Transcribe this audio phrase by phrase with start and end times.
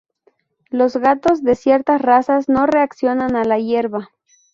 [0.71, 4.09] Los gatos de ciertas razas no reaccionan a la hierba.